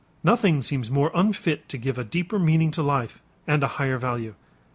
Nothing 0.23 0.63
seems 0.63 0.89
more 0.89 1.11
unfit 1.13 1.69
to 1.69 1.77
give 1.77 1.99
a 1.99 2.03
deeper 2.03 2.39
meaning 2.39 2.71
to 2.71 2.81
life 2.81 3.21
and 3.45 3.61
a 3.61 3.67
higher 3.77 3.99
value. 3.99 4.33